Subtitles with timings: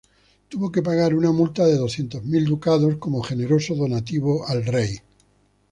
[0.49, 4.97] Tuvo que pagar una multa de doscientos mil ducados como "generoso donativo" al rey.